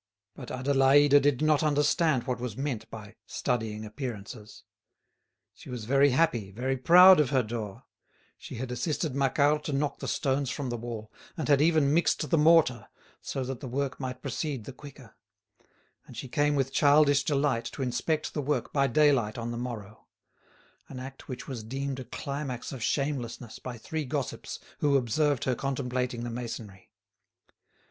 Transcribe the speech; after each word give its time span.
But 0.33 0.47
Adélaïde 0.49 1.21
did 1.21 1.43
not 1.43 1.61
understand 1.61 2.23
what 2.23 2.39
was 2.39 2.57
meant 2.57 2.89
by 2.89 3.17
studying 3.27 3.85
appearances. 3.85 4.63
She 5.53 5.69
was 5.69 5.85
very 5.85 6.09
happy, 6.09 6.49
very 6.49 6.75
proud 6.75 7.19
of 7.19 7.29
her 7.29 7.43
door; 7.43 7.83
she 8.35 8.55
had 8.55 8.71
assisted 8.71 9.13
Macquart 9.13 9.63
to 9.65 9.73
knock 9.73 9.99
the 9.99 10.07
stones 10.07 10.49
from 10.49 10.69
the 10.71 10.75
wall 10.77 11.11
and 11.37 11.47
had 11.47 11.61
even 11.61 11.93
mixed 11.93 12.27
the 12.31 12.37
mortar 12.39 12.87
so 13.21 13.43
that 13.43 13.59
the 13.59 13.67
work 13.67 13.99
might 13.99 14.23
proceed 14.23 14.63
the 14.63 14.73
quicker; 14.73 15.15
and 16.07 16.17
she 16.17 16.27
came 16.27 16.55
with 16.55 16.73
childish 16.73 17.23
delight 17.23 17.65
to 17.65 17.83
inspect 17.83 18.33
the 18.33 18.41
work 18.41 18.73
by 18.73 18.87
daylight 18.87 19.37
on 19.37 19.51
the 19.51 19.55
morrow—an 19.57 20.99
act 20.99 21.27
which 21.27 21.47
was 21.47 21.63
deemed 21.63 21.99
a 21.99 22.05
climax 22.05 22.71
of 22.71 22.81
shamelessness 22.81 23.59
by 23.59 23.77
three 23.77 24.05
gossips 24.05 24.59
who 24.79 24.97
observed 24.97 25.43
her 25.43 25.53
contemplating 25.53 26.23
the 26.23 26.31
masonry. 26.31 26.89